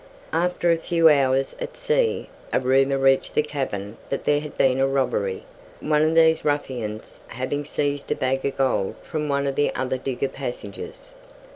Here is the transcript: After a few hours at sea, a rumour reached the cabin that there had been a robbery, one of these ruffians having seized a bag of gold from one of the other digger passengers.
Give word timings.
After 0.33 0.71
a 0.71 0.77
few 0.79 1.09
hours 1.09 1.55
at 1.61 1.77
sea, 1.77 2.27
a 2.51 2.59
rumour 2.59 2.97
reached 2.97 3.35
the 3.35 3.43
cabin 3.43 3.97
that 4.09 4.23
there 4.25 4.39
had 4.39 4.57
been 4.57 4.79
a 4.79 4.87
robbery, 4.87 5.43
one 5.79 6.01
of 6.01 6.15
these 6.15 6.43
ruffians 6.43 7.21
having 7.27 7.63
seized 7.63 8.11
a 8.11 8.15
bag 8.15 8.43
of 8.43 8.57
gold 8.57 8.95
from 9.03 9.29
one 9.29 9.45
of 9.45 9.53
the 9.53 9.71
other 9.75 9.97
digger 9.99 10.29
passengers. 10.29 11.13